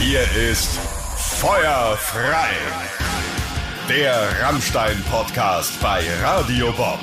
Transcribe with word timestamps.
Hier 0.00 0.22
ist 0.50 0.78
Feuer 1.14 1.94
frei. 1.98 2.52
Der 3.86 4.14
Rammstein-Podcast 4.40 5.78
bei 5.82 6.02
Radio 6.22 6.72
Bob. 6.72 6.98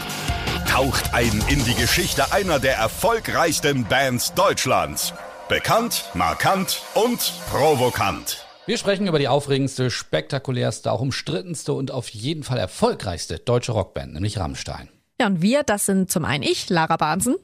Taucht 0.67 1.13
ein 1.13 1.43
in 1.47 1.63
die 1.63 1.75
Geschichte 1.75 2.33
einer 2.33 2.57
der 2.57 2.75
erfolgreichsten 2.75 3.85
Bands 3.85 4.33
Deutschlands. 4.33 5.13
Bekannt, 5.47 6.05
markant 6.15 6.81
und 6.95 7.33
provokant. 7.51 8.43
Wir 8.65 8.79
sprechen 8.79 9.05
über 9.05 9.19
die 9.19 9.27
aufregendste, 9.27 9.91
spektakulärste, 9.91 10.91
auch 10.91 10.99
umstrittenste 10.99 11.73
und 11.73 11.91
auf 11.91 12.09
jeden 12.09 12.41
Fall 12.41 12.57
erfolgreichste 12.57 13.37
deutsche 13.37 13.73
Rockband, 13.73 14.15
nämlich 14.15 14.39
Rammstein. 14.39 14.89
Ja, 15.21 15.27
und 15.27 15.43
wir, 15.43 15.61
das 15.61 15.85
sind 15.85 16.11
zum 16.11 16.25
einen 16.25 16.43
ich, 16.43 16.67
Lara 16.71 16.97
Bahnsen. 16.97 17.35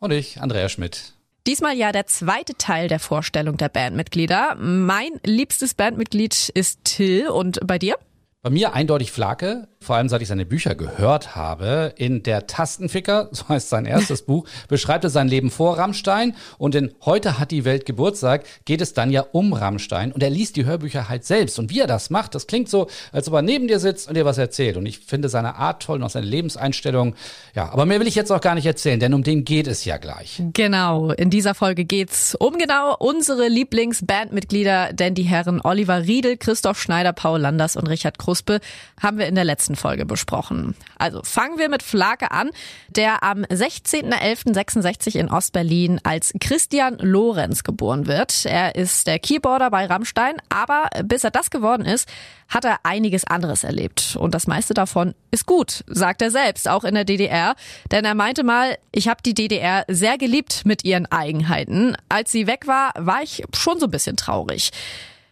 Und 0.00 0.10
ich, 0.10 0.40
Andrea 0.40 0.68
Schmidt. 0.68 1.15
Diesmal 1.46 1.76
ja 1.76 1.92
der 1.92 2.06
zweite 2.06 2.56
Teil 2.56 2.88
der 2.88 2.98
Vorstellung 2.98 3.56
der 3.56 3.68
Bandmitglieder. 3.68 4.56
Mein 4.56 5.10
liebstes 5.24 5.74
Bandmitglied 5.74 6.48
ist 6.48 6.80
Till 6.82 7.28
und 7.28 7.60
bei 7.64 7.78
dir? 7.78 7.96
Bei 8.42 8.50
mir 8.50 8.74
eindeutig 8.74 9.12
Flake, 9.12 9.68
vor 9.86 9.96
allem 9.96 10.08
seit 10.08 10.20
ich 10.20 10.28
seine 10.28 10.44
Bücher 10.44 10.74
gehört 10.74 11.36
habe. 11.36 11.94
In 11.96 12.24
der 12.24 12.48
Tastenficker, 12.48 13.28
so 13.32 13.48
heißt 13.48 13.68
sein 13.68 13.86
erstes 13.86 14.22
Buch, 14.22 14.46
beschreibt 14.68 15.04
er 15.04 15.10
sein 15.10 15.28
Leben 15.28 15.50
vor 15.50 15.78
Rammstein 15.78 16.34
und 16.58 16.74
in 16.74 16.92
Heute 17.04 17.38
hat 17.38 17.52
die 17.52 17.64
Welt 17.64 17.86
Geburtstag 17.86 18.44
geht 18.64 18.80
es 18.80 18.94
dann 18.94 19.10
ja 19.10 19.24
um 19.30 19.52
Rammstein 19.52 20.10
und 20.10 20.22
er 20.22 20.30
liest 20.30 20.56
die 20.56 20.64
Hörbücher 20.64 21.08
halt 21.08 21.24
selbst. 21.24 21.58
Und 21.58 21.70
wie 21.70 21.78
er 21.78 21.86
das 21.86 22.10
macht, 22.10 22.34
das 22.34 22.48
klingt 22.48 22.68
so, 22.68 22.88
als 23.12 23.28
ob 23.28 23.34
er 23.34 23.42
neben 23.42 23.68
dir 23.68 23.78
sitzt 23.78 24.08
und 24.08 24.16
dir 24.16 24.24
was 24.24 24.38
erzählt. 24.38 24.76
Und 24.76 24.86
ich 24.86 24.98
finde 24.98 25.28
seine 25.28 25.54
Art 25.54 25.84
toll 25.84 25.98
und 25.98 26.02
auch 26.02 26.10
seine 26.10 26.26
Lebenseinstellung. 26.26 27.14
Ja, 27.54 27.70
aber 27.70 27.86
mehr 27.86 28.00
will 28.00 28.08
ich 28.08 28.16
jetzt 28.16 28.32
auch 28.32 28.40
gar 28.40 28.56
nicht 28.56 28.66
erzählen, 28.66 28.98
denn 28.98 29.14
um 29.14 29.22
den 29.22 29.44
geht 29.44 29.68
es 29.68 29.84
ja 29.84 29.98
gleich. 29.98 30.42
Genau, 30.52 31.12
in 31.12 31.30
dieser 31.30 31.54
Folge 31.54 31.84
geht's 31.84 32.34
um 32.34 32.58
genau 32.58 32.96
unsere 32.98 33.46
Lieblingsbandmitglieder, 33.46 34.94
denn 34.94 35.14
die 35.14 35.22
Herren 35.22 35.60
Oliver 35.62 36.02
Riedel, 36.02 36.36
Christoph 36.36 36.80
Schneider, 36.80 37.12
Paul 37.12 37.40
Landers 37.40 37.76
und 37.76 37.86
Richard 37.86 38.18
Kruspe 38.18 38.58
haben 39.00 39.18
wir 39.18 39.26
in 39.26 39.36
der 39.36 39.44
letzten 39.44 39.75
Folge 39.76 40.06
besprochen. 40.06 40.74
Also 40.98 41.22
fangen 41.22 41.58
wir 41.58 41.68
mit 41.68 41.82
Flake 41.82 42.30
an, 42.30 42.50
der 42.88 43.22
am 43.22 43.42
16.11.66 43.42 45.16
in 45.16 45.30
Ostberlin 45.30 46.00
als 46.02 46.32
Christian 46.40 46.98
Lorenz 46.98 47.64
geboren 47.64 48.06
wird. 48.06 48.44
Er 48.46 48.74
ist 48.74 49.06
der 49.06 49.18
Keyboarder 49.18 49.70
bei 49.70 49.86
Rammstein, 49.86 50.36
aber 50.48 50.88
bis 51.04 51.24
er 51.24 51.30
das 51.30 51.50
geworden 51.50 51.84
ist, 51.84 52.08
hat 52.48 52.64
er 52.64 52.78
einiges 52.84 53.24
anderes 53.24 53.64
erlebt. 53.64 54.16
Und 54.16 54.34
das 54.34 54.46
meiste 54.46 54.74
davon 54.74 55.14
ist 55.30 55.46
gut, 55.46 55.84
sagt 55.86 56.22
er 56.22 56.30
selbst, 56.30 56.68
auch 56.68 56.84
in 56.84 56.94
der 56.94 57.04
DDR. 57.04 57.54
Denn 57.90 58.04
er 58.04 58.14
meinte 58.14 58.44
mal, 58.44 58.78
ich 58.92 59.08
habe 59.08 59.22
die 59.24 59.34
DDR 59.34 59.84
sehr 59.88 60.18
geliebt 60.18 60.62
mit 60.64 60.84
ihren 60.84 61.06
Eigenheiten. 61.06 61.96
Als 62.08 62.32
sie 62.32 62.46
weg 62.46 62.66
war, 62.66 62.92
war 62.96 63.22
ich 63.22 63.42
schon 63.54 63.80
so 63.80 63.86
ein 63.86 63.90
bisschen 63.90 64.16
traurig. 64.16 64.70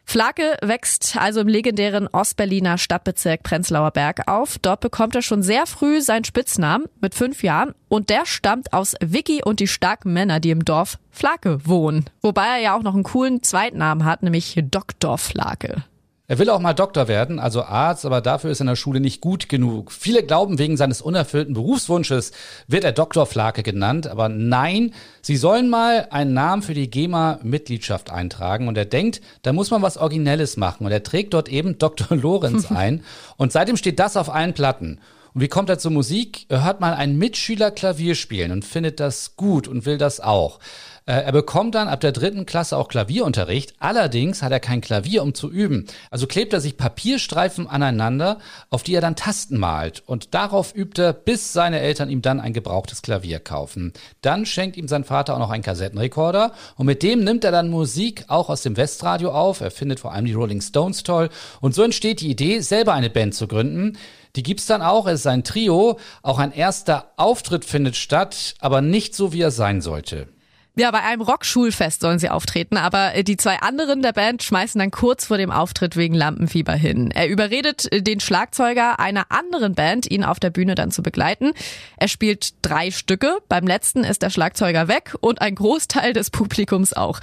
Flake 0.04 0.56
wächst 0.62 1.16
also 1.16 1.40
im 1.40 1.48
legendären 1.48 2.08
Ostberliner 2.08 2.78
Stadtbezirk 2.78 3.42
Prenzlauer 3.42 3.90
Berg 3.90 4.28
auf. 4.28 4.58
Dort 4.58 4.80
bekommt 4.80 5.14
er 5.14 5.22
schon 5.22 5.42
sehr 5.42 5.66
früh 5.66 6.00
seinen 6.00 6.24
Spitznamen 6.24 6.86
mit 7.00 7.14
fünf 7.14 7.42
Jahren 7.42 7.74
und 7.88 8.10
der 8.10 8.26
stammt 8.26 8.72
aus 8.72 8.94
Vicky 9.00 9.42
und 9.44 9.60
die 9.60 9.66
starken 9.66 10.12
Männer, 10.12 10.40
die 10.40 10.50
im 10.50 10.64
Dorf 10.64 10.98
Flake 11.10 11.66
wohnen. 11.66 12.04
Wobei 12.20 12.46
er 12.46 12.58
ja 12.58 12.76
auch 12.76 12.82
noch 12.82 12.94
einen 12.94 13.02
coolen 13.02 13.42
Zweitnamen 13.42 14.04
hat, 14.04 14.22
nämlich 14.22 14.62
Dr. 14.70 15.18
Flake. 15.18 15.84
Er 16.26 16.38
will 16.38 16.48
auch 16.48 16.58
mal 16.58 16.72
Doktor 16.72 17.06
werden, 17.06 17.38
also 17.38 17.64
Arzt, 17.64 18.06
aber 18.06 18.22
dafür 18.22 18.50
ist 18.50 18.60
er 18.60 18.62
in 18.62 18.68
der 18.68 18.76
Schule 18.76 18.98
nicht 18.98 19.20
gut 19.20 19.50
genug. 19.50 19.92
Viele 19.92 20.22
glauben, 20.22 20.58
wegen 20.58 20.78
seines 20.78 21.02
unerfüllten 21.02 21.52
Berufswunsches 21.52 22.32
wird 22.66 22.84
er 22.84 22.92
Doktor 22.92 23.26
Flake 23.26 23.62
genannt, 23.62 24.06
aber 24.06 24.30
nein, 24.30 24.94
sie 25.20 25.36
sollen 25.36 25.68
mal 25.68 26.08
einen 26.10 26.32
Namen 26.32 26.62
für 26.62 26.72
die 26.72 26.88
GEMA-Mitgliedschaft 26.88 28.10
eintragen 28.10 28.68
und 28.68 28.78
er 28.78 28.86
denkt, 28.86 29.20
da 29.42 29.52
muss 29.52 29.70
man 29.70 29.82
was 29.82 29.98
Originelles 29.98 30.56
machen 30.56 30.86
und 30.86 30.92
er 30.92 31.02
trägt 31.02 31.34
dort 31.34 31.50
eben 31.50 31.76
Dr. 31.78 32.16
Lorenz 32.16 32.70
ein 32.70 33.04
und 33.36 33.52
seitdem 33.52 33.76
steht 33.76 33.98
das 33.98 34.16
auf 34.16 34.34
allen 34.34 34.54
Platten. 34.54 35.00
Und 35.34 35.40
wie 35.40 35.48
kommt 35.48 35.68
er 35.68 35.80
zur 35.80 35.90
Musik? 35.90 36.46
Er 36.48 36.64
hört 36.64 36.80
mal 36.80 36.94
einen 36.94 37.18
Mitschüler 37.18 37.72
Klavier 37.72 38.14
spielen 38.14 38.52
und 38.52 38.64
findet 38.64 39.00
das 39.00 39.34
gut 39.34 39.66
und 39.66 39.84
will 39.84 39.98
das 39.98 40.20
auch. 40.20 40.60
Äh, 41.06 41.22
er 41.22 41.32
bekommt 41.32 41.74
dann 41.74 41.88
ab 41.88 42.00
der 42.00 42.12
dritten 42.12 42.46
Klasse 42.46 42.76
auch 42.76 42.86
Klavierunterricht. 42.86 43.74
Allerdings 43.80 44.42
hat 44.42 44.52
er 44.52 44.60
kein 44.60 44.80
Klavier, 44.80 45.24
um 45.24 45.34
zu 45.34 45.50
üben. 45.50 45.86
Also 46.10 46.28
klebt 46.28 46.52
er 46.52 46.60
sich 46.60 46.76
Papierstreifen 46.76 47.66
aneinander, 47.66 48.38
auf 48.70 48.84
die 48.84 48.94
er 48.94 49.00
dann 49.00 49.16
Tasten 49.16 49.58
malt. 49.58 50.04
Und 50.06 50.34
darauf 50.34 50.74
übt 50.74 51.02
er, 51.02 51.12
bis 51.12 51.52
seine 51.52 51.80
Eltern 51.80 52.10
ihm 52.10 52.22
dann 52.22 52.40
ein 52.40 52.52
gebrauchtes 52.52 53.02
Klavier 53.02 53.40
kaufen. 53.40 53.92
Dann 54.22 54.46
schenkt 54.46 54.76
ihm 54.76 54.86
sein 54.86 55.04
Vater 55.04 55.34
auch 55.34 55.40
noch 55.40 55.50
einen 55.50 55.64
Kassettenrekorder. 55.64 56.52
Und 56.76 56.86
mit 56.86 57.02
dem 57.02 57.24
nimmt 57.24 57.42
er 57.42 57.52
dann 57.52 57.70
Musik 57.70 58.24
auch 58.28 58.48
aus 58.48 58.62
dem 58.62 58.76
Westradio 58.76 59.32
auf. 59.32 59.60
Er 59.60 59.72
findet 59.72 59.98
vor 59.98 60.12
allem 60.12 60.26
die 60.26 60.32
Rolling 60.32 60.60
Stones 60.60 61.02
toll. 61.02 61.28
Und 61.60 61.74
so 61.74 61.82
entsteht 61.82 62.20
die 62.20 62.30
Idee, 62.30 62.60
selber 62.60 62.94
eine 62.94 63.10
Band 63.10 63.34
zu 63.34 63.48
gründen. 63.48 63.98
Die 64.36 64.42
gibt's 64.42 64.66
dann 64.66 64.82
auch, 64.82 65.06
es 65.06 65.20
ist 65.20 65.26
ein 65.26 65.44
Trio. 65.44 65.98
Auch 66.22 66.38
ein 66.38 66.52
erster 66.52 67.12
Auftritt 67.16 67.64
findet 67.64 67.96
statt, 67.96 68.54
aber 68.58 68.80
nicht 68.80 69.14
so, 69.14 69.32
wie 69.32 69.42
er 69.42 69.50
sein 69.50 69.80
sollte. 69.80 70.28
Ja, 70.76 70.90
bei 70.90 71.04
einem 71.04 71.22
Rockschulfest 71.22 72.00
sollen 72.00 72.18
sie 72.18 72.30
auftreten, 72.30 72.76
aber 72.76 73.14
äh, 73.14 73.22
die 73.22 73.36
zwei 73.36 73.60
anderen 73.60 74.02
der 74.02 74.12
Band 74.12 74.42
schmeißen 74.42 74.80
dann 74.80 74.90
kurz 74.90 75.26
vor 75.26 75.38
dem 75.38 75.52
Auftritt 75.52 75.94
wegen 75.94 76.14
Lampenfieber 76.14 76.72
hin. 76.72 77.12
Er 77.12 77.28
überredet 77.28 77.92
äh, 77.92 78.02
den 78.02 78.18
Schlagzeuger 78.18 78.98
einer 78.98 79.26
anderen 79.28 79.76
Band, 79.76 80.10
ihn 80.10 80.24
auf 80.24 80.40
der 80.40 80.50
Bühne 80.50 80.74
dann 80.74 80.90
zu 80.90 81.04
begleiten. 81.04 81.52
Er 81.96 82.08
spielt 82.08 82.54
drei 82.62 82.90
Stücke. 82.90 83.38
Beim 83.48 83.68
letzten 83.68 84.02
ist 84.02 84.22
der 84.22 84.30
Schlagzeuger 84.30 84.88
weg 84.88 85.14
und 85.20 85.40
ein 85.40 85.54
Großteil 85.54 86.12
des 86.12 86.30
Publikums 86.30 86.92
auch. 86.92 87.20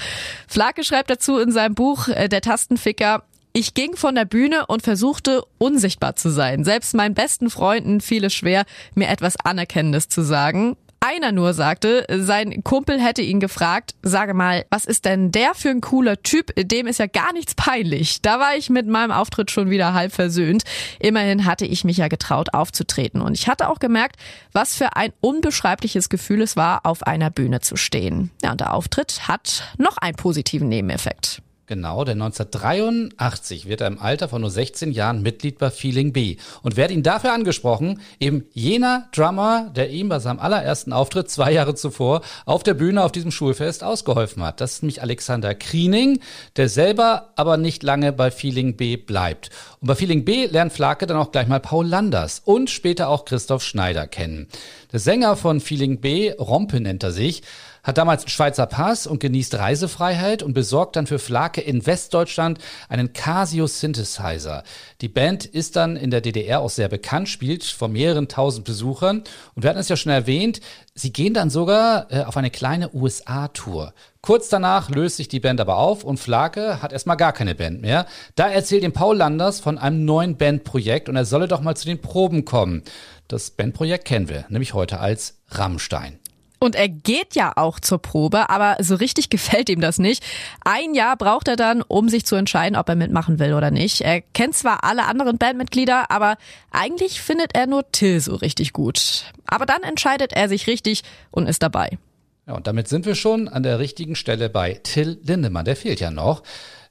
Flake 0.48 0.86
schreibt 0.86 1.10
dazu 1.10 1.38
in 1.38 1.52
seinem 1.52 1.76
Buch 1.76 2.08
äh, 2.08 2.30
Der 2.30 2.40
Tastenficker, 2.40 3.24
ich 3.54 3.74
ging 3.74 3.96
von 3.96 4.16
der 4.16 4.26
Bühne 4.26 4.66
und 4.68 4.82
versuchte 4.82 5.44
unsichtbar 5.58 6.16
zu 6.16 6.30
sein. 6.30 6.64
Selbst 6.64 6.94
meinen 6.94 7.16
besten 7.16 7.50
Freunden 7.50 8.02
fiel 8.02 8.24
es 8.24 8.34
schwer, 8.34 8.64
mir 8.96 9.10
etwas 9.10 9.36
Anerkennendes 9.38 10.08
zu 10.08 10.22
sagen. 10.22 10.78
Einer 11.04 11.32
nur 11.32 11.56
sagte, 11.56 12.06
sein 12.20 12.64
Kumpel 12.64 13.02
hätte 13.02 13.24
ihn 13.24 13.40
gefragt, 13.40 13.96
sage 14.04 14.36
mal, 14.36 14.66
was 14.70 14.86
ist 14.86 15.06
denn 15.06 15.32
der 15.32 15.56
für 15.56 15.70
ein 15.70 15.82
cooler 15.82 16.22
Typ? 16.22 16.54
Dem 16.56 16.86
ist 16.86 17.00
ja 17.00 17.08
gar 17.08 17.34
nichts 17.34 17.56
peinlich. 17.56 18.22
Da 18.22 18.40
war 18.40 18.56
ich 18.56 18.70
mit 18.70 18.86
meinem 18.86 19.12
Auftritt 19.12 19.50
schon 19.50 19.72
wieder 19.72 19.96
halb 19.96 20.14
versöhnt. 20.14 20.62
Immerhin 21.00 21.46
hatte 21.46 21.66
ich 21.66 21.84
mich 21.84 21.98
ja 21.98 22.08
getraut 22.08 22.54
aufzutreten 22.54 23.20
und 23.20 23.34
ich 23.34 23.48
hatte 23.48 23.70
auch 23.70 23.80
gemerkt, 23.80 24.18
was 24.54 24.76
für 24.76 24.96
ein 24.96 25.12
unbeschreibliches 25.22 26.08
Gefühl 26.10 26.44
es 26.44 26.56
war, 26.56 26.86
auf 26.86 27.02
einer 27.02 27.32
Bühne 27.32 27.62
zu 27.62 27.78
stehen. 27.78 28.30
Ja, 28.44 28.52
und 28.52 28.62
der 28.62 28.76
Auftritt 28.76 29.28
hat 29.28 29.64
noch 29.80 29.98
einen 29.98 30.16
positiven 30.16 30.70
Nebeneffekt. 30.70 31.42
Genau, 31.72 32.04
denn 32.04 32.22
1983 32.22 33.66
wird 33.66 33.80
er 33.80 33.88
im 33.88 33.98
Alter 33.98 34.28
von 34.28 34.42
nur 34.42 34.50
16 34.50 34.92
Jahren 34.92 35.22
Mitglied 35.22 35.58
bei 35.58 35.72
Feeling 35.72 36.12
B 36.12 36.36
und 36.64 36.76
wird 36.76 36.92
ihn 36.92 37.02
dafür 37.02 37.32
angesprochen, 37.32 38.02
eben 38.20 38.44
jener 38.52 39.08
Drummer, 39.16 39.72
der 39.74 39.90
ihm 39.90 40.10
bei 40.10 40.20
seinem 40.20 40.42
allerersten 40.42 40.92
Auftritt 40.92 41.30
zwei 41.30 41.54
Jahre 41.54 41.74
zuvor 41.74 42.24
auf 42.46 42.64
der 42.64 42.74
Bühne 42.74 43.02
auf 43.02 43.14
diesem 43.14 43.32
Schulfest 43.32 43.86
ausgeholfen 43.86 44.44
hat. 44.44 44.60
Das 44.60 44.74
ist 44.74 44.84
nämlich 44.84 45.02
Alexander 45.02 45.56
Kriening, 45.56 46.20
der 46.58 46.68
selber 46.68 47.32
aber 47.38 47.56
nicht 47.56 47.84
lange 47.84 48.12
bei 48.12 48.32
Feeling 48.32 48.76
B 48.76 48.98
bleibt. 48.98 49.50
Und 49.80 49.88
bei 49.88 49.96
Feeling 49.96 50.26
B 50.26 50.48
lernt 50.48 50.74
Flake 50.74 51.08
dann 51.08 51.16
auch 51.16 51.32
gleich 51.32 51.48
mal 51.48 51.62
Paul 51.62 51.88
Landers 51.88 52.42
und 52.44 52.70
später 52.70 53.08
auch 53.08 53.24
Christoph 53.24 53.64
Schneider 53.64 54.08
kennen. 54.08 54.50
Der 54.92 55.00
Sänger 55.00 55.38
von 55.38 55.62
Feeling 55.62 56.02
B, 56.02 56.34
Rompe 56.34 56.82
nennt 56.82 57.04
er 57.04 57.14
sich, 57.14 57.44
hat 57.84 57.98
damals 57.98 58.24
einen 58.24 58.30
Schweizer 58.30 58.66
Pass 58.66 59.08
und 59.08 59.20
genießt 59.20 59.56
Reisefreiheit 59.56 60.44
und 60.44 60.54
besorgt 60.54 60.96
dann 60.96 61.08
für 61.08 61.20
Flake 61.20 61.62
in 61.62 61.86
Westdeutschland 61.86 62.60
einen 62.90 63.14
Casio 63.14 63.68
Synthesizer. 63.68 64.64
Die 65.02 65.10
Band 65.10 65.46
ist 65.46 65.76
dann 65.76 65.96
in 65.96 66.12
der 66.12 66.22
DDR 66.22 66.62
auch 66.62 66.70
sehr 66.70 66.90
bekannt, 66.90 67.30
spielt 67.30 67.64
vor 67.64 67.88
mehreren 67.88 68.28
tausend 68.28 68.66
Besuchern 68.66 69.24
und 69.56 69.64
wir 69.64 69.70
hatten 69.70 69.80
es 69.80 69.90
ja 69.90 69.98
schon 69.98 70.12
erwähnt, 70.12 70.62
sie 70.96 71.14
gehen 71.14 71.34
dann 71.34 71.50
sogar 71.50 72.12
äh, 72.12 72.24
auf 72.24 72.38
eine 72.38 72.52
kleine 72.52 72.94
USA-Tour. 72.94 73.94
Kurz 74.22 74.50
danach 74.50 74.90
löst 74.90 75.18
sich 75.18 75.30
die 75.30 75.40
Band 75.40 75.60
aber 75.60 75.78
auf 75.78 76.04
und 76.04 76.20
Flake 76.20 76.82
hat 76.82 76.94
erstmal 76.94 77.18
gar 77.18 77.34
keine 77.34 77.56
Band 77.56 77.82
mehr. 77.82 78.06
Da 78.36 78.48
erzählt 78.48 78.84
ihm 78.84 78.94
Paul 78.94 79.18
Landers 79.18 79.60
von 79.60 79.80
einem 79.80 80.06
neuen 80.06 80.38
Bandprojekt 80.38 81.10
und 81.10 81.16
er 81.16 81.26
solle 81.26 81.48
doch 81.48 81.62
mal 81.62 81.76
zu 81.76 81.88
den 81.88 82.02
Proben 82.02 82.46
kommen. 82.46 82.84
Das 83.28 83.50
Bandprojekt 83.50 84.06
kennen 84.06 84.30
wir, 84.30 84.46
nämlich 84.50 84.76
heute 84.76 85.00
als 85.00 85.40
Rammstein. 85.50 86.20
Und 86.64 86.76
er 86.76 86.90
geht 86.90 87.34
ja 87.34 87.54
auch 87.56 87.80
zur 87.80 88.00
Probe, 88.00 88.52
aber 88.52 88.78
so 88.82 88.94
richtig 88.94 89.30
gefällt 89.32 89.68
ihm 89.68 89.82
das 89.82 89.98
nicht. 89.98 90.24
Ein 90.64 90.94
Jahr 90.94 91.18
braucht 91.18 91.48
er 91.48 91.56
dann, 91.56 91.82
um 91.82 92.08
sich 92.08 92.24
zu 92.24 92.36
entscheiden, 92.36 92.78
ob 92.78 92.88
er 92.88 92.96
mitmachen 92.96 93.40
will 93.40 93.56
oder 93.56 93.72
nicht. 93.72 94.02
Er 94.02 94.22
kennt 94.22 94.56
zwar 94.56 94.84
alle 94.84 95.06
anderen 95.06 95.40
Bandmitglieder, 95.40 96.12
aber 96.12 96.38
eigentlich 96.70 97.20
findet 97.20 97.56
er 97.56 97.66
nur 97.66 97.92
Till 97.92 98.20
so 98.20 98.36
richtig 98.36 98.74
gut. 98.74 99.26
Aber 99.48 99.66
dann 99.66 99.82
entscheidet 99.82 100.34
er 100.34 100.50
sich 100.50 100.68
richtig 100.68 101.02
und 101.32 101.50
ist 101.50 101.64
dabei. 101.64 101.98
Ja, 102.46 102.54
und 102.54 102.68
damit 102.68 102.88
sind 102.88 103.08
wir 103.08 103.16
schon 103.16 103.48
an 103.48 103.64
der 103.64 103.80
richtigen 103.80 104.16
Stelle 104.16 104.48
bei 104.48 104.80
Till 104.84 105.20
Lindemann. 105.24 105.66
Der 105.66 105.76
fehlt 105.76 106.00
ja 106.00 106.12
noch. 106.12 106.44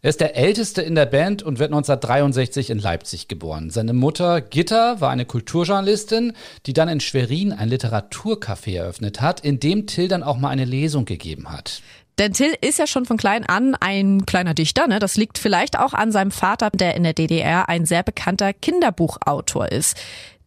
Er 0.02 0.08
ist 0.08 0.20
der 0.22 0.34
Älteste 0.34 0.80
in 0.80 0.94
der 0.94 1.04
Band 1.04 1.42
und 1.42 1.58
wird 1.58 1.72
1963 1.72 2.70
in 2.70 2.78
Leipzig 2.78 3.28
geboren. 3.28 3.68
Seine 3.68 3.92
Mutter 3.92 4.40
Gitta 4.40 4.98
war 5.02 5.10
eine 5.10 5.26
Kulturjournalistin, 5.26 6.32
die 6.64 6.72
dann 6.72 6.88
in 6.88 7.00
Schwerin 7.00 7.52
ein 7.52 7.68
Literaturcafé 7.68 8.78
eröffnet 8.78 9.20
hat, 9.20 9.40
in 9.40 9.60
dem 9.60 9.86
Till 9.86 10.08
dann 10.08 10.22
auch 10.22 10.38
mal 10.38 10.48
eine 10.48 10.64
Lesung 10.64 11.04
gegeben 11.04 11.52
hat. 11.52 11.82
Denn 12.18 12.32
Till 12.32 12.54
ist 12.62 12.78
ja 12.78 12.86
schon 12.86 13.04
von 13.04 13.18
klein 13.18 13.44
an 13.44 13.74
ein 13.78 14.24
kleiner 14.24 14.54
Dichter. 14.54 14.86
Ne? 14.86 15.00
Das 15.00 15.18
liegt 15.18 15.36
vielleicht 15.36 15.78
auch 15.78 15.92
an 15.92 16.12
seinem 16.12 16.30
Vater, 16.30 16.70
der 16.70 16.94
in 16.94 17.02
der 17.02 17.12
DDR 17.12 17.68
ein 17.68 17.84
sehr 17.84 18.02
bekannter 18.02 18.54
Kinderbuchautor 18.54 19.70
ist. 19.70 19.98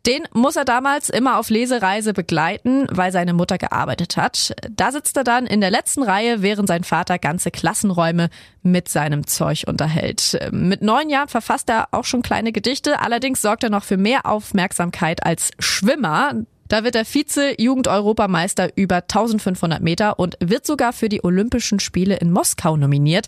Den 0.05 0.27
muss 0.33 0.57
er 0.57 0.65
damals 0.65 1.09
immer 1.09 1.39
auf 1.39 1.49
Lesereise 1.49 2.11
begleiten, 2.11 2.87
weil 2.91 3.13
seine 3.13 3.33
Mutter 3.33 3.57
gearbeitet 3.57 4.17
hat. 4.17 4.53
Da 4.69 4.91
sitzt 4.91 5.15
er 5.15 5.23
dann 5.23 5.47
in 5.47 5.61
der 5.61 5.71
letzten 5.71 6.03
Reihe, 6.03 6.41
während 6.41 6.67
sein 6.67 6.83
Vater 6.83 7.17
ganze 7.19 7.51
Klassenräume 7.51 8.29
mit 8.63 8.89
seinem 8.89 9.25
Zeug 9.27 9.63
unterhält. 9.65 10.37
Mit 10.51 10.81
neun 10.81 11.09
Jahren 11.09 11.29
verfasst 11.29 11.69
er 11.69 11.87
auch 11.91 12.03
schon 12.03 12.21
kleine 12.21 12.51
Gedichte, 12.51 12.99
allerdings 12.99 13.41
sorgt 13.41 13.63
er 13.63 13.69
noch 13.69 13.85
für 13.85 13.95
mehr 13.95 14.25
Aufmerksamkeit 14.25 15.25
als 15.25 15.51
Schwimmer. 15.59 16.33
Da 16.67 16.83
wird 16.83 16.95
er 16.95 17.05
Vize-Jugend-Europameister 17.05 18.71
über 18.75 18.97
1500 18.97 19.81
Meter 19.81 20.19
und 20.19 20.35
wird 20.41 20.65
sogar 20.65 20.91
für 20.91 21.07
die 21.07 21.23
Olympischen 21.23 21.79
Spiele 21.79 22.17
in 22.17 22.31
Moskau 22.31 22.75
nominiert. 22.75 23.27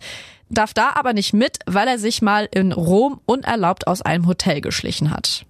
Darf 0.49 0.73
da 0.73 0.91
aber 0.95 1.13
nicht 1.13 1.33
mit, 1.33 1.59
weil 1.65 1.87
er 1.87 1.99
sich 1.99 2.21
mal 2.21 2.49
in 2.51 2.73
Rom 2.73 3.21
unerlaubt 3.25 3.87
aus 3.87 4.01
einem 4.01 4.27
Hotel 4.27 4.59
geschlichen 4.59 5.11
hat. 5.11 5.45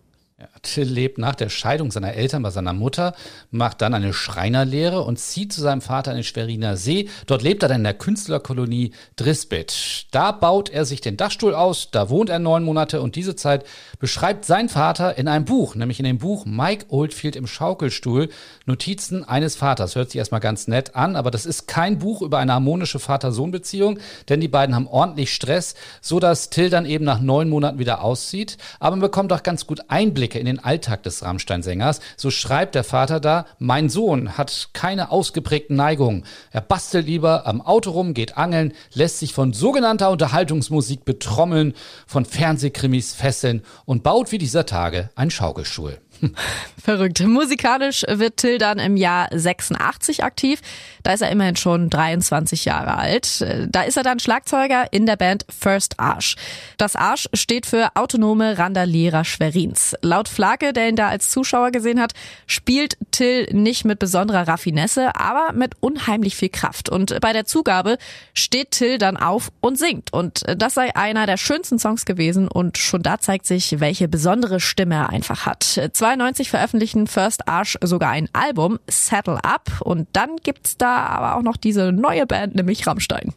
Till 0.62 0.88
lebt 0.88 1.18
nach 1.18 1.36
der 1.36 1.50
Scheidung 1.50 1.92
seiner 1.92 2.14
Eltern 2.14 2.44
bei 2.44 2.50
seiner 2.50 2.74
Mutter, 2.74 3.14
macht 3.52 3.82
dann 3.82 3.94
eine 3.94 4.14
Schreinerlehre 4.14 5.02
und 5.02 5.20
zieht 5.20 5.54
zu 5.54 5.62
seinem 5.62 5.82
Vater 5.82 6.12
in 6.12 6.18
den 6.18 6.24
Schweriner 6.24 6.78
See. 6.78 7.10
Dort 7.28 7.42
lebt 7.42 7.64
er 7.64 7.70
dann 7.70 7.80
in 7.80 7.84
der 7.84 7.94
Künstlerkolonie 7.94 8.92
Drisbit. 9.16 10.08
Da 10.12 10.32
baut 10.32 10.70
er 10.70 10.86
sich 10.86 11.02
den 11.02 11.18
Dachstuhl 11.18 11.54
aus, 11.54 11.90
da 11.92 12.10
wohnt 12.10 12.30
er 12.30 12.40
neun 12.40 12.64
Monate 12.64 13.02
und 13.02 13.16
diese 13.16 13.36
Zeit 13.36 13.66
beschreibt 14.00 14.46
sein 14.46 14.70
Vater 14.70 15.18
in 15.18 15.28
einem 15.28 15.46
Buch, 15.46 15.76
nämlich 15.76 16.00
in 16.00 16.06
dem 16.06 16.18
Buch 16.18 16.46
Mike 16.46 16.86
Oldfield 16.90 17.36
im 17.36 17.48
Schaukelstuhl, 17.48 18.30
Notizen 18.66 19.24
eines 19.24 19.56
Vaters. 19.56 19.96
Hört 19.96 20.12
sich 20.12 20.20
erstmal 20.20 20.42
ganz 20.42 20.68
nett 20.68 20.96
an, 20.96 21.16
aber 21.16 21.32
das 21.32 21.46
ist 21.46 21.68
kein 21.68 22.00
Buch 22.00 22.22
über 22.22 22.40
eine 22.40 22.54
harmonische 22.54 23.00
Vater-Sohn-Beziehung, 23.00 24.00
denn 24.30 24.42
die 24.42 24.48
beiden 24.48 24.76
haben 24.76 24.88
ordentlich 24.88 25.34
Stress, 25.34 25.76
so 26.02 26.20
dass 26.20 26.50
Till 26.50 26.70
dann 26.70 26.86
eben 26.86 27.06
nach 27.06 27.20
neun 27.20 27.50
Monaten 27.50 27.80
wieder 27.80 28.02
auszieht. 28.02 28.58
Aber 28.80 28.96
man 28.96 29.02
bekommt 29.02 29.32
auch 29.34 29.44
ganz 29.44 29.68
gut 29.68 29.82
Einblicke 29.88 30.40
in 30.46 30.58
den 30.58 30.64
Alltag 30.64 31.04
des 31.04 31.24
Rammstein-Sängers. 31.24 32.00
So 32.18 32.30
schreibt 32.30 32.76
der 32.76 32.84
Vater 32.84 33.20
da, 33.20 33.46
mein 33.58 33.90
Sohn 33.90 34.38
hat 34.38 34.70
keine 34.74 35.12
ausgeprägten 35.12 35.76
Neigungen. 35.76 36.26
Er 36.52 36.62
bastelt 36.62 37.08
lieber 37.08 37.48
am 37.48 37.62
Auto 37.62 37.92
rum, 37.92 38.14
geht 38.14 38.38
angeln, 38.38 38.74
lässt 38.94 39.20
sich 39.20 39.34
von 39.34 39.54
sogenannter 39.54 40.12
Unterhaltungsmusik 40.12 41.06
betrommeln, 41.06 41.74
von 42.06 42.26
Fernsehkrimis 42.26 43.14
fesseln 43.14 43.64
und 43.86 44.04
baut 44.04 44.32
wie 44.32 44.38
dieser 44.38 44.66
Tage 44.66 45.10
ein 45.16 45.32
Schaukelstuhl. 45.32 45.98
Verrückt. 46.84 47.26
Musikalisch 47.26 48.04
wird 48.08 48.38
Till 48.38 48.58
dann 48.58 48.80
im 48.80 48.98
Jahr 48.98 49.28
86 49.32 50.24
aktiv. 50.24 50.62
Da 51.04 51.14
ist 51.14 51.22
er 51.22 51.32
immerhin 51.32 51.56
schon 51.56 51.90
23 51.90 52.66
Jahre 52.66 52.98
alt. 52.98 53.46
Da 53.70 53.82
ist 53.82 53.98
er 53.98 54.04
dann 54.04 54.20
Schlagzeuger 54.20 54.92
in 54.92 55.06
der 55.06 55.16
Band 55.16 55.46
First 55.50 56.00
Arsch. 56.00 56.36
Das 56.78 56.96
Arsch 56.96 57.28
steht 57.34 57.66
für 57.66 57.90
Autonome 57.96 58.58
Randalierer 58.58 59.24
Schwerins. 59.24 59.96
Laut 60.02 60.28
Flake, 60.28 60.74
der 60.74 60.90
ihn 60.90 60.96
da 60.96 61.08
als 61.08 61.30
Zuschauer 61.30 61.72
gesehen 61.72 62.00
hat, 62.00 62.14
spielt 62.48 62.98
Till 63.12 63.48
nicht 63.52 63.86
mit 63.86 64.00
besonderer 64.00 64.48
Raffinesse, 64.48 65.16
aber 65.16 65.54
mit 65.54 65.74
unheimlich 65.80 66.36
viel 66.36 66.50
Kraft. 66.50 66.90
Und 66.90 67.20
bei 67.22 67.34
der 67.34 67.46
Zugabe 67.46 67.98
steht 68.34 68.72
Till 68.72 68.98
dann 68.98 69.18
auf 69.18 69.52
und 69.62 69.78
singt. 69.78 70.14
Und 70.14 70.44
das 70.56 70.74
sei 70.74 70.96
einer 70.96 71.26
der 71.26 71.38
schönsten 71.38 71.80
Songs 71.80 72.06
gewesen. 72.06 72.48
Und 72.48 72.78
schon 72.78 73.04
da 73.04 73.20
zeigt 73.20 73.46
sich, 73.46 73.80
welche 73.80 74.08
besondere 74.08 74.60
Stimme 74.60 74.96
er 74.96 75.10
einfach 75.10 75.46
hat. 75.46 75.90
92 76.06 76.52
veröffentlichen 76.52 77.08
First 77.08 77.48
Arsch 77.48 77.80
sogar 77.82 78.12
ein 78.12 78.30
Album, 78.32 78.78
Settle 78.88 79.44
Up. 79.44 79.82
Und 79.82 80.08
dann 80.14 80.36
gibt's 80.38 80.78
da 80.78 80.98
aber 80.98 81.36
auch 81.36 81.42
noch 81.42 81.58
diese 81.58 81.92
neue 81.92 82.28
Band, 82.28 82.54
nämlich 82.54 82.86
Rammstein. 82.86 83.34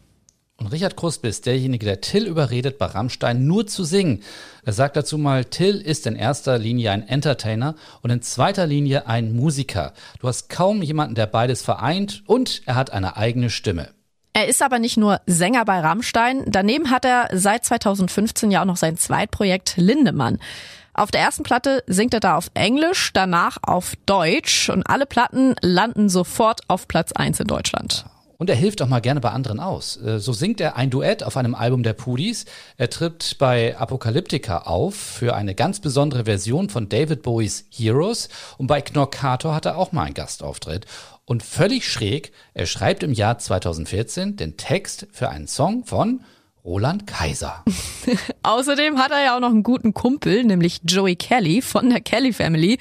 Und 0.59 0.67
Richard 0.67 0.94
Kruspe 0.94 1.29
ist 1.29 1.47
derjenige, 1.47 1.87
der 1.87 2.03
Till 2.03 2.26
überredet, 2.26 2.76
bei 2.76 2.85
Rammstein 2.85 3.47
nur 3.47 3.67
zu 3.67 3.85
singen. 3.85 4.23
Er 4.67 4.75
sagt 4.75 4.97
dazu 4.97 5.17
mal, 5.17 5.47
Till 5.47 5.81
ist 5.81 6.06
in 6.06 6.15
erster 6.15 6.59
Linie 6.59 6.91
ein 6.91 7.09
Entertainer 7.09 7.75
und 8.03 8.11
in 8.11 8.20
zweiter 8.20 8.67
Linie 8.67 9.06
ein 9.06 9.35
Musiker. 9.35 9.94
Du 10.20 10.29
hast 10.29 10.50
kaum 10.50 10.82
jemanden, 10.82 11.15
der 11.15 11.26
beides 11.26 11.62
vereint 11.62 12.23
und 12.26 12.61
er 12.67 12.75
hat 12.75 12.93
eine 12.93 13.17
eigene 13.17 13.49
Stimme. 13.49 13.88
Er 14.35 14.47
ist 14.47 14.61
aber 14.61 14.79
nicht 14.79 14.99
nur 14.99 15.23
Sänger 15.26 15.65
bei 15.65 15.81
Rammstein. 15.81 16.44
Daneben 16.47 16.91
hat 16.91 17.06
er 17.06 17.31
seit 17.32 17.65
2015 17.65 18.50
ja 18.50 18.61
auch 18.61 18.67
noch 18.67 18.76
sein 18.76 18.99
Zweitprojekt 18.99 19.75
Lindemann. 19.79 20.38
Auf 20.99 21.12
der 21.12 21.21
ersten 21.21 21.45
Platte 21.45 21.85
singt 21.87 22.12
er 22.12 22.19
da 22.19 22.37
auf 22.37 22.50
Englisch, 22.55 23.12
danach 23.12 23.59
auf 23.62 23.93
Deutsch 24.06 24.69
und 24.69 24.83
alle 24.83 25.06
Platten 25.06 25.55
landen 25.62 26.09
sofort 26.09 26.62
auf 26.67 26.89
Platz 26.89 27.12
1 27.12 27.39
in 27.39 27.47
Deutschland. 27.47 28.05
Und 28.37 28.50
er 28.50 28.56
hilft 28.56 28.83
auch 28.83 28.89
mal 28.89 28.99
gerne 28.99 29.21
bei 29.21 29.31
anderen 29.31 29.61
aus. 29.61 29.97
Äh, 29.97 30.19
so 30.19 30.33
singt 30.33 30.61
er 30.61 30.75
ein 30.75 30.91
Duett 30.91 31.23
auf 31.23 31.37
einem 31.37 31.55
Album 31.55 31.85
der 31.85 31.93
Pudis. 31.93 32.47
Er 32.79 32.91
tritt 32.91 33.37
bei 33.39 33.79
Apocalyptica 33.79 34.62
auf 34.62 34.97
für 34.97 35.37
eine 35.37 35.55
ganz 35.55 35.79
besondere 35.79 36.25
Version 36.25 36.69
von 36.69 36.89
David 36.89 37.23
Bowies 37.23 37.67
Heroes. 37.71 38.29
Und 38.56 38.67
bei 38.67 38.81
Knorkator 38.81 39.55
hat 39.55 39.67
er 39.67 39.79
auch 39.79 39.93
mal 39.93 40.03
einen 40.03 40.15
Gastauftritt. 40.15 40.87
Und 41.25 41.44
völlig 41.44 41.89
schräg, 41.89 42.33
er 42.55 42.67
schreibt 42.67 43.05
im 43.05 43.12
Jahr 43.12 43.39
2014 43.39 44.37
den 44.37 44.56
Text 44.56 45.06
für 45.12 45.29
einen 45.29 45.47
Song 45.47 45.85
von 45.85 46.23
Roland 46.64 47.06
Kaiser. 47.06 47.64
Außerdem 48.43 48.99
hat 48.99 49.10
er 49.10 49.25
ja 49.25 49.37
auch 49.37 49.40
noch 49.40 49.50
einen 49.50 49.62
guten 49.62 49.94
Kumpel, 49.94 50.44
nämlich 50.44 50.81
Joey 50.84 51.16
Kelly 51.16 51.62
von 51.62 51.90
der 51.90 52.00
Kelly 52.00 52.32
Family. 52.32 52.78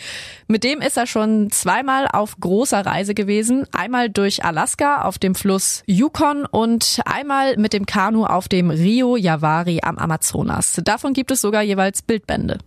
Mit 0.48 0.64
dem 0.64 0.82
ist 0.82 0.98
er 0.98 1.08
schon 1.08 1.52
zweimal 1.52 2.08
auf 2.12 2.38
großer 2.40 2.86
Reise 2.86 3.14
gewesen. 3.14 3.66
Einmal 3.72 4.10
durch 4.10 4.44
Alaska 4.44 5.04
auf 5.04 5.18
dem 5.18 5.36
Fluss 5.36 5.84
Yukon 5.86 6.46
und 6.46 7.02
einmal 7.06 7.58
mit 7.58 7.74
dem 7.74 7.86
Kanu 7.86 8.26
auf 8.26 8.48
dem 8.48 8.70
Rio 8.70 9.16
Yavari 9.16 9.80
am 9.84 9.98
Amazonas. 9.98 10.82
Davon 10.84 11.14
gibt 11.14 11.32
es 11.32 11.42
sogar 11.42 11.64
jeweils 11.64 12.02
Bildbände. 12.02 12.58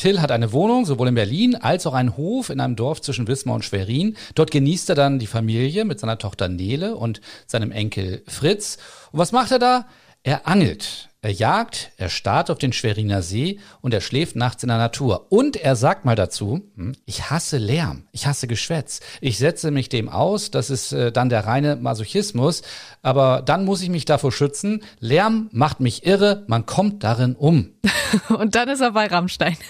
Till 0.00 0.22
hat 0.22 0.32
eine 0.32 0.52
Wohnung, 0.52 0.86
sowohl 0.86 1.08
in 1.08 1.14
Berlin 1.14 1.56
als 1.56 1.86
auch 1.86 1.92
einen 1.92 2.16
Hof 2.16 2.48
in 2.48 2.58
einem 2.58 2.74
Dorf 2.74 3.02
zwischen 3.02 3.28
Wismar 3.28 3.56
und 3.56 3.66
Schwerin. 3.66 4.16
Dort 4.34 4.50
genießt 4.50 4.88
er 4.88 4.94
dann 4.94 5.18
die 5.18 5.26
Familie 5.26 5.84
mit 5.84 6.00
seiner 6.00 6.16
Tochter 6.16 6.48
Nele 6.48 6.96
und 6.96 7.20
seinem 7.46 7.70
Enkel 7.70 8.22
Fritz. 8.26 8.78
Und 9.12 9.18
was 9.18 9.32
macht 9.32 9.50
er 9.50 9.58
da? 9.58 9.86
Er 10.22 10.46
angelt, 10.46 11.09
er 11.22 11.32
jagt, 11.32 11.92
er 11.98 12.08
starrt 12.08 12.50
auf 12.50 12.56
den 12.56 12.72
Schweriner 12.72 13.20
See 13.20 13.60
und 13.82 13.92
er 13.92 14.00
schläft 14.00 14.36
nachts 14.36 14.62
in 14.62 14.68
der 14.68 14.78
Natur. 14.78 15.26
Und 15.28 15.56
er 15.56 15.76
sagt 15.76 16.06
mal 16.06 16.16
dazu, 16.16 16.62
hm, 16.76 16.94
ich 17.04 17.30
hasse 17.30 17.58
Lärm, 17.58 18.04
ich 18.10 18.26
hasse 18.26 18.46
Geschwätz. 18.46 19.00
Ich 19.20 19.36
setze 19.36 19.70
mich 19.70 19.90
dem 19.90 20.08
aus, 20.08 20.50
das 20.50 20.70
ist 20.70 20.92
äh, 20.92 21.12
dann 21.12 21.28
der 21.28 21.46
reine 21.46 21.76
Masochismus, 21.76 22.62
aber 23.02 23.42
dann 23.42 23.66
muss 23.66 23.82
ich 23.82 23.90
mich 23.90 24.06
davor 24.06 24.32
schützen. 24.32 24.82
Lärm 24.98 25.50
macht 25.52 25.80
mich 25.80 26.06
irre, 26.06 26.44
man 26.46 26.64
kommt 26.64 27.04
darin 27.04 27.34
um. 27.34 27.70
und 28.28 28.54
dann 28.54 28.70
ist 28.70 28.80
er 28.80 28.92
bei 28.92 29.06
Rammstein. 29.06 29.56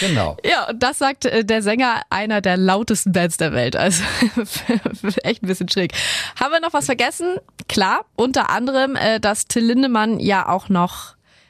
Genau. 0.00 0.36
Ja, 0.44 0.68
und 0.68 0.82
das 0.82 0.98
sagt 0.98 1.24
äh, 1.24 1.44
der 1.44 1.62
Sänger 1.62 2.02
einer 2.10 2.40
der 2.40 2.56
lautesten 2.56 3.12
Bands 3.12 3.36
der 3.36 3.52
Welt. 3.52 3.76
Also 3.76 4.02
echt 5.22 5.42
ein 5.42 5.46
bisschen 5.46 5.68
schräg. 5.68 5.92
Haben 6.38 6.52
wir 6.52 6.60
noch 6.60 6.72
was 6.72 6.86
vergessen? 6.86 7.36
Klar, 7.68 8.04
unter 8.16 8.50
anderem, 8.50 8.96
äh, 8.96 9.20
dass 9.20 9.46
Till 9.46 9.64
Lindemann 9.64 10.18
ja 10.18 10.48
auch 10.48 10.68
noch 10.68 10.81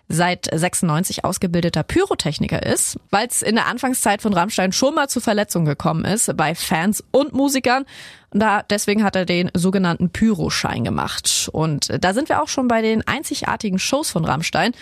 seit 0.09 0.49
96 0.53 1.25
ausgebildeter 1.25 1.83
Pyrotechniker 1.83 2.63
ist, 2.63 2.99
weil 3.11 3.27
es 3.27 3.43
in 3.43 3.55
der 3.55 3.67
Anfangszeit 3.67 4.21
von 4.23 4.35
Rammstein 4.35 4.73
schon 4.73 4.95
mal 4.95 5.09
zu 5.09 5.21
Verletzungen 5.21 5.65
gekommen 5.65 6.05
ist 6.05 6.37
bei 6.37 6.55
Fans 6.55 7.03
und 7.11 7.33
Musikern. 7.33 7.85
Da, 8.31 8.63
deswegen 8.63 9.05
hat 9.05 9.17
er 9.17 9.25
den 9.25 9.51
sogenannten 9.55 10.11
Pyroschein 10.11 10.85
gemacht. 10.85 11.49
Und 11.53 11.89
da 12.01 12.15
sind 12.15 12.29
wir 12.29 12.43
auch 12.43 12.49
schon 12.49 12.69
bei 12.69 12.83
den 12.83 13.07
einzigartigen 13.07 13.79
Shows 13.79 14.11
von 14.11 14.25
Rammstein. 14.25 14.73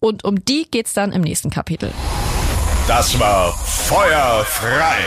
Und 0.00 0.24
um 0.24 0.44
die 0.44 0.68
geht's 0.70 0.92
dann 0.92 1.12
im 1.12 1.22
nächsten 1.22 1.50
Kapitel. 1.50 1.92
Das 2.86 3.18
war 3.18 3.52
Feuer 3.52 4.44
frei. 4.44 4.98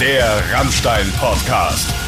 Der 0.00 0.42
Rammstein 0.52 1.12
Podcast. 1.18 2.07